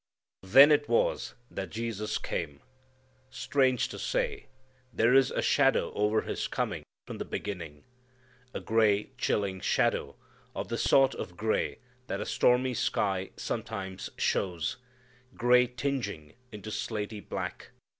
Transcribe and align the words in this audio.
Then 0.41 0.71
it 0.71 0.89
was 0.89 1.35
that 1.51 1.69
Jesus 1.69 2.17
came. 2.17 2.61
Strange 3.29 3.87
to 3.89 3.99
say, 3.99 4.47
there 4.91 5.13
is 5.13 5.29
a 5.29 5.43
shadow 5.43 5.93
over 5.93 6.21
His 6.23 6.47
coming 6.47 6.81
from 7.05 7.19
the 7.19 7.23
beginning. 7.23 7.83
A 8.51 8.59
gray 8.59 9.11
chilling 9.19 9.59
shadow 9.61 10.15
of 10.55 10.69
the 10.69 10.77
sort 10.79 11.13
of 11.13 11.37
gray 11.37 11.77
that 12.07 12.19
a 12.19 12.25
stormy 12.25 12.73
sky 12.73 13.29
sometimes 13.37 14.09
shows, 14.17 14.77
gray 15.35 15.67
tingeing 15.67 16.33
into 16.51 16.71
slaty 16.71 17.19
black. 17.19 17.69